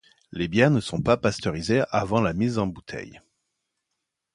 [0.31, 3.21] Les bières ne sont pas pasteurisées avant la mise en bouteille.